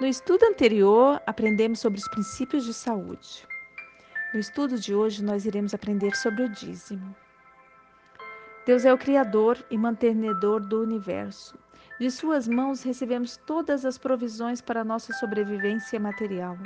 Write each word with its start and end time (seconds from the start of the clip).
No 0.00 0.06
estudo 0.06 0.46
anterior, 0.46 1.20
aprendemos 1.26 1.78
sobre 1.78 2.00
os 2.00 2.08
princípios 2.08 2.64
de 2.64 2.72
saúde. 2.72 3.46
No 4.32 4.40
estudo 4.40 4.78
de 4.78 4.94
hoje, 4.94 5.22
nós 5.22 5.44
iremos 5.44 5.74
aprender 5.74 6.16
sobre 6.16 6.44
o 6.44 6.48
dízimo. 6.48 7.14
Deus 8.64 8.86
é 8.86 8.94
o 8.94 8.96
Criador 8.96 9.62
e 9.70 9.76
mantenedor 9.76 10.60
do 10.60 10.80
universo. 10.80 11.54
De 11.98 12.10
Suas 12.10 12.48
mãos 12.48 12.82
recebemos 12.82 13.36
todas 13.36 13.84
as 13.84 13.98
provisões 13.98 14.62
para 14.62 14.82
nossa 14.82 15.12
sobrevivência 15.12 16.00
material. 16.00 16.56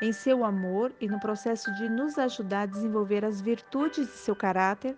Em 0.00 0.10
seu 0.10 0.42
amor 0.42 0.90
e 0.98 1.06
no 1.06 1.20
processo 1.20 1.70
de 1.74 1.86
nos 1.86 2.16
ajudar 2.16 2.62
a 2.62 2.66
desenvolver 2.66 3.26
as 3.26 3.42
virtudes 3.42 4.06
de 4.06 4.16
seu 4.16 4.34
caráter, 4.34 4.96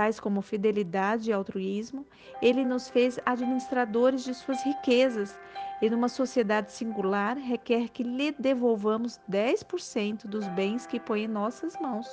tais 0.00 0.18
como 0.18 0.40
fidelidade 0.40 1.28
e 1.28 1.32
altruísmo, 1.34 2.06
ele 2.40 2.64
nos 2.64 2.88
fez 2.88 3.18
administradores 3.26 4.24
de 4.24 4.32
suas 4.32 4.64
riquezas 4.64 5.38
e, 5.82 5.90
numa 5.90 6.08
sociedade 6.08 6.72
singular, 6.72 7.36
requer 7.36 7.90
que 7.90 8.02
lhe 8.02 8.32
devolvamos 8.32 9.20
10% 9.30 10.26
dos 10.26 10.48
bens 10.48 10.86
que 10.86 10.98
põe 10.98 11.24
em 11.24 11.28
nossas 11.28 11.78
mãos, 11.78 12.08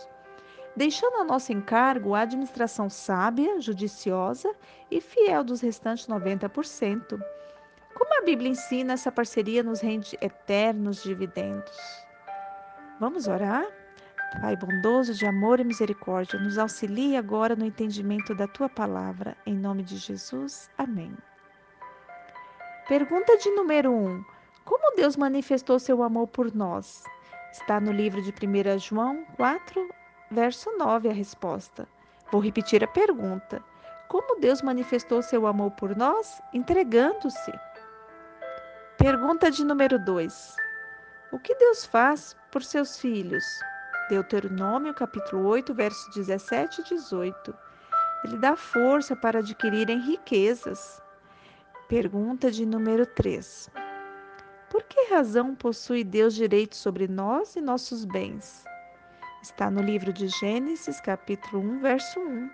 deixando 0.76 1.22
a 1.22 1.23
nosso 1.23 1.54
encargo 1.54 2.13
a 2.13 2.23
administração 2.23 2.90
sábia, 2.90 3.62
judiciosa 3.62 4.54
e 4.91 4.99
fiel 4.99 5.41
dos 5.41 5.62
restantes 5.62 6.08
90%. 6.08 7.18
Como 7.94 8.22
a 8.22 8.26
Bíblia 8.26 8.52
ensina, 8.52 8.96
essa 8.96 9.13
parceria 9.13 9.63
nos 9.63 9.80
rende 9.80 10.18
eternos 10.20 11.02
dividendos. 11.02 11.77
Vamos 12.99 13.30
orar? 13.30 13.66
Pai 14.40 14.55
bondoso 14.55 15.16
de 15.16 15.26
amor 15.26 15.59
e 15.59 15.64
misericórdia, 15.64 16.40
nos 16.40 16.59
auxilie 16.59 17.18
agora 17.18 17.55
no 17.55 17.66
entendimento 17.66 18.36
da 18.36 18.48
tua 18.48 18.70
palavra. 18.70 19.36
Em 19.48 19.55
nome 19.55 19.82
de 19.82 19.98
Jesus. 19.98 20.70
Amém. 20.77 21.12
Pergunta 22.88 23.36
de 23.38 23.50
número 23.52 23.91
1. 23.91 23.96
Um, 23.96 24.26
como 24.63 24.96
Deus 24.96 25.18
manifestou 25.18 25.80
seu 25.80 26.04
amor 26.04 26.27
por 26.27 26.54
nós? 26.54 27.04
Está 27.52 27.82
no 27.82 27.91
livro 27.91 28.21
de 28.21 28.30
1 28.30 28.77
João 28.77 29.26
4, 29.38 29.90
verso 30.30 30.70
9 30.77 31.10
a 31.10 31.13
resposta. 31.13 31.88
Vou 32.32 32.40
repetir 32.40 32.84
a 32.84 32.88
pergunta. 32.88 33.63
Como 34.08 34.40
Deus 34.40 34.62
manifestou 34.62 35.24
seu 35.24 35.48
amor 35.48 35.71
por 35.71 35.96
nós? 35.96 36.40
Entregando-se. 36.54 37.52
Pergunta 38.99 39.49
de 39.49 39.65
número 39.65 39.98
2. 39.98 40.55
O 41.32 41.40
que 41.40 41.55
Deus 41.55 41.85
faz 41.85 42.38
por 42.52 42.63
seus 42.63 42.99
filhos? 42.99 43.43
Deuteronômio 44.10 44.94
capítulo 44.94 45.46
8, 45.48 45.74
versos 45.74 46.16
17 46.16 46.80
e 46.80 46.84
18. 46.86 47.54
Ele 48.24 48.38
dá 48.38 48.55
força 48.55 49.18
para 49.18 49.40
adquirirem 49.40 49.99
riquezas. 49.99 51.02
Pergunta 51.90 52.49
de 52.49 52.66
número 52.66 53.05
3. 53.05 53.70
Por 54.70 54.84
que 54.84 55.10
razão 55.10 55.54
possui 55.54 56.05
Deus 56.05 56.34
direito 56.34 56.76
sobre 56.76 57.05
nós 57.08 57.58
e 57.58 57.62
nossos 57.62 58.05
bens? 58.05 58.64
Está 59.41 59.70
no 59.70 59.82
livro 59.82 60.14
de 60.14 60.30
Gênesis, 60.30 61.02
capítulo 61.02 61.62
1, 61.62 61.80
verso 61.82 62.20
1. 62.20 62.49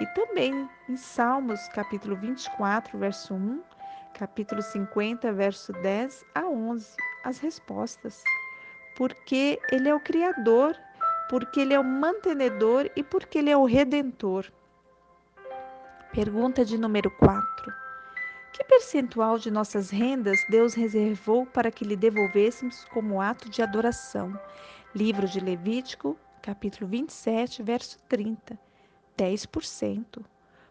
E 0.00 0.06
também 0.08 0.68
em 0.88 0.96
Salmos, 0.96 1.68
capítulo 1.68 2.16
24, 2.16 2.98
verso 2.98 3.34
1, 3.34 3.62
capítulo 4.14 4.62
50, 4.62 5.32
verso 5.32 5.72
10 5.74 6.24
a 6.34 6.46
11, 6.46 6.96
as 7.24 7.38
respostas. 7.38 8.22
Porque 8.96 9.60
Ele 9.70 9.88
é 9.88 9.94
o 9.94 10.00
Criador 10.00 10.76
porque 11.28 11.60
Ele 11.60 11.74
é 11.74 11.80
o 11.80 11.84
mantenedor 11.84 12.90
e 12.96 13.02
porque 13.02 13.38
Ele 13.38 13.50
é 13.50 13.56
o 13.56 13.64
redentor. 13.64 14.50
Pergunta 16.12 16.64
de 16.64 16.78
número 16.78 17.10
4. 17.10 17.74
Que 18.52 18.64
percentual 18.64 19.38
de 19.38 19.50
nossas 19.50 19.90
rendas 19.90 20.38
Deus 20.48 20.74
reservou 20.74 21.46
para 21.46 21.70
que 21.70 21.84
lhe 21.84 21.94
devolvêssemos 21.94 22.84
como 22.86 23.20
ato 23.20 23.48
de 23.48 23.62
adoração? 23.62 24.38
Livro 24.94 25.28
de 25.28 25.38
Levítico, 25.38 26.18
capítulo 26.42 26.88
27, 26.88 27.62
verso 27.62 27.98
30. 28.08 28.58
10%. 29.16 30.24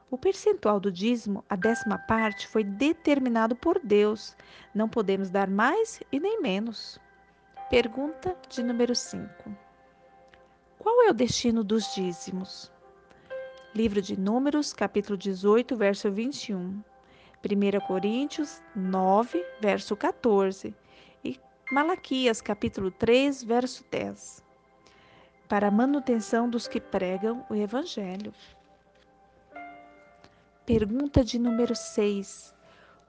O 0.09 0.17
percentual 0.17 0.79
do 0.79 0.91
dízimo, 0.91 1.43
a 1.49 1.55
décima 1.55 1.97
parte, 1.97 2.47
foi 2.47 2.63
determinado 2.63 3.55
por 3.55 3.79
Deus. 3.79 4.35
Não 4.73 4.89
podemos 4.89 5.29
dar 5.29 5.49
mais 5.49 6.01
e 6.11 6.19
nem 6.19 6.41
menos. 6.41 6.99
Pergunta 7.69 8.35
de 8.49 8.63
número 8.63 8.95
5. 8.95 9.46
É 11.07 11.09
o 11.09 11.13
destino 11.13 11.63
dos 11.63 11.95
dízimos? 11.95 12.69
Livro 13.73 14.01
de 14.01 14.19
Números, 14.19 14.73
capítulo 14.73 15.17
18, 15.17 15.73
verso 15.77 16.11
21. 16.11 16.83
1 17.41 17.87
Coríntios 17.87 18.61
9, 18.75 19.41
verso 19.61 19.95
14. 19.95 20.75
E 21.23 21.39
Malaquias, 21.71 22.41
capítulo 22.41 22.91
3, 22.91 23.41
verso 23.41 23.85
10. 23.89 24.43
Para 25.47 25.69
a 25.69 25.71
manutenção 25.71 26.49
dos 26.49 26.67
que 26.67 26.81
pregam 26.81 27.45
o 27.49 27.55
Evangelho. 27.55 28.33
Pergunta 30.65 31.23
de 31.23 31.39
número 31.39 31.73
6. 31.73 32.53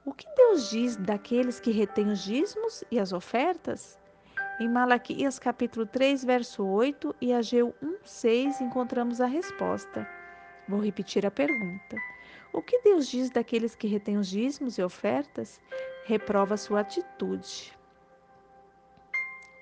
O 0.04 0.15
que 0.15 0.32
Deus 0.36 0.70
diz 0.70 0.97
daqueles 0.97 1.59
que 1.59 1.72
retêm 1.72 2.12
os 2.12 2.22
dízimos 2.22 2.84
e 2.92 3.00
as 3.00 3.12
ofertas? 3.12 3.98
Em 4.60 4.69
Malaquias 4.69 5.38
capítulo 5.38 5.86
3, 5.86 6.24
verso 6.24 6.66
8 6.66 7.14
e 7.20 7.32
Ageu 7.32 7.72
1, 7.80 7.98
6 8.02 8.60
encontramos 8.60 9.20
a 9.20 9.26
resposta. 9.26 10.04
Vou 10.66 10.80
repetir 10.80 11.24
a 11.24 11.30
pergunta. 11.30 11.96
O 12.52 12.60
que 12.60 12.80
Deus 12.80 13.06
diz 13.06 13.30
daqueles 13.30 13.76
que 13.76 13.86
retêm 13.86 14.18
os 14.18 14.26
dízimos 14.26 14.76
e 14.76 14.82
ofertas? 14.82 15.60
Reprova 16.06 16.56
sua 16.56 16.80
atitude. 16.80 17.72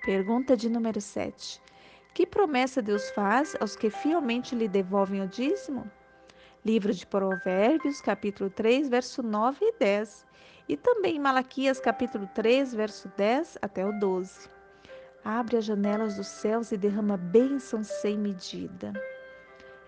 Pergunta 0.06 0.56
de 0.56 0.70
número 0.70 0.98
7. 0.98 1.60
Que 2.14 2.26
promessa 2.26 2.80
Deus 2.80 3.10
faz 3.10 3.54
aos 3.60 3.76
que 3.76 3.90
fielmente 3.90 4.54
lhe 4.54 4.66
devolvem 4.66 5.20
o 5.20 5.28
dízimo? 5.28 5.90
Livro 6.64 6.94
de 6.94 7.06
Provérbios, 7.06 8.00
capítulo 8.00 8.48
3, 8.48 8.88
verso 8.88 9.22
9 9.22 9.58
e 9.60 9.78
10. 9.78 10.26
E 10.70 10.74
também 10.74 11.18
Malaquias, 11.18 11.78
capítulo 11.78 12.26
3, 12.34 12.72
verso 12.72 13.12
10 13.14 13.58
até 13.60 13.84
o 13.84 13.92
12 14.00 14.55
abre 15.26 15.56
as 15.56 15.64
janelas 15.64 16.14
dos 16.14 16.28
céus 16.28 16.70
e 16.70 16.76
derrama 16.76 17.16
bênçãos 17.16 17.88
sem 17.88 18.16
medida. 18.16 18.92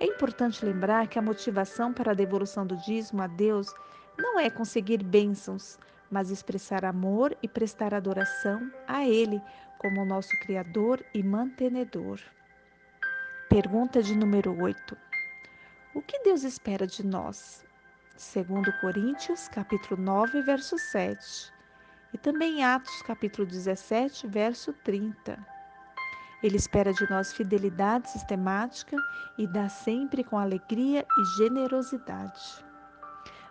É 0.00 0.04
importante 0.04 0.65
lembrar 0.65 1.06
que 1.06 1.16
a 1.16 1.22
motivação 1.22 1.93
para 1.93 2.10
a 2.10 2.15
devolução 2.15 2.66
do 2.66 2.76
dízimo 2.76 3.22
a 3.22 3.28
Deus 3.28 3.72
não 4.19 4.41
é 4.41 4.50
conseguir 4.50 5.00
bênçãos, 5.04 5.78
mas 6.10 6.31
expressar 6.31 6.84
amor 6.84 7.37
e 7.41 7.47
prestar 7.47 7.94
adoração 7.94 8.69
a 8.84 9.06
Ele 9.06 9.41
como 9.78 10.04
nosso 10.04 10.37
Criador 10.41 11.04
e 11.15 11.22
mantenedor. 11.22 12.21
Pergunta 13.48 14.03
de 14.03 14.16
número 14.16 14.60
8. 14.60 14.97
O 15.94 16.03
que 16.03 16.19
Deus 16.25 16.43
espera 16.43 16.84
de 16.84 17.06
nós? 17.06 17.65
Segundo 18.16 18.72
Coríntios, 18.81 19.47
capítulo 19.47 20.03
9, 20.03 20.43
verso 20.43 20.77
7 20.77 21.57
e 22.12 22.19
também 22.19 22.64
Atos 22.64 23.02
capítulo 23.02 23.46
17, 23.46 24.26
verso 24.26 24.72
30. 24.84 25.38
Ele 26.42 26.56
espera 26.56 26.92
de 26.92 27.08
nós 27.10 27.32
fidelidade 27.32 28.10
sistemática 28.10 28.96
e 29.36 29.46
dá 29.46 29.69
sempre 29.69 30.22
com 30.22 30.38
alegria 30.38 31.04
e 31.18 31.24
generosidade. 31.36 32.64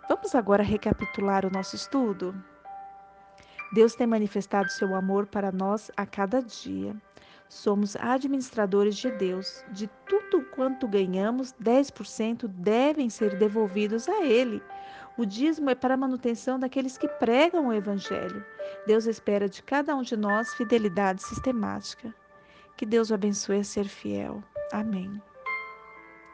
Vamos 0.08 0.34
agora 0.34 0.62
recapitular 0.62 1.44
o 1.44 1.50
nosso 1.50 1.76
estudo? 1.76 2.34
Deus 3.72 3.94
tem 3.94 4.06
manifestado 4.06 4.70
seu 4.70 4.94
amor 4.94 5.26
para 5.26 5.52
nós 5.52 5.90
a 5.96 6.06
cada 6.06 6.40
dia. 6.42 6.96
Somos 7.48 7.96
administradores 7.96 8.96
de 8.96 9.10
Deus. 9.10 9.64
De 9.72 9.88
tudo 10.06 10.44
quanto 10.54 10.86
ganhamos, 10.86 11.54
10% 11.62 12.46
devem 12.46 13.08
ser 13.08 13.36
devolvidos 13.36 14.08
a 14.08 14.24
Ele. 14.24 14.62
O 15.16 15.24
dízimo 15.24 15.70
é 15.70 15.74
para 15.74 15.94
a 15.94 15.96
manutenção 15.96 16.58
daqueles 16.58 16.96
que 16.96 17.08
pregam 17.08 17.68
o 17.68 17.72
Evangelho. 17.72 18.44
Deus 18.86 19.06
espera 19.06 19.48
de 19.48 19.62
cada 19.62 19.96
um 19.96 20.02
de 20.02 20.16
nós 20.16 20.54
fidelidade 20.54 21.22
sistemática. 21.22 22.14
Que 22.76 22.86
Deus 22.86 23.10
o 23.10 23.14
abençoe 23.14 23.58
a 23.58 23.64
ser 23.64 23.86
fiel. 23.86 24.42
Amém. 24.72 25.20